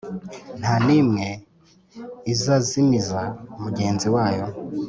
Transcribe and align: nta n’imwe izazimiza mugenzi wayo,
nta 0.59 0.73
n’imwe 0.85 1.27
izazimiza 2.33 3.21
mugenzi 3.61 4.07
wayo, 4.15 4.45